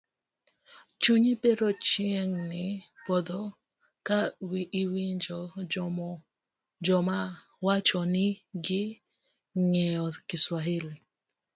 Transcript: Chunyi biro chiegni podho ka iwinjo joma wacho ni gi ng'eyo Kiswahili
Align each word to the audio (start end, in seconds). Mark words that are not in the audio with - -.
Chunyi 1.01 1.31
biro 1.41 1.69
chiegni 1.85 2.63
podho 3.05 3.41
ka 4.07 4.19
iwinjo 4.81 5.39
joma 6.85 7.19
wacho 7.65 7.99
ni 8.13 8.25
gi 8.65 8.83
ng'eyo 9.63 10.05
Kiswahili 10.29 10.93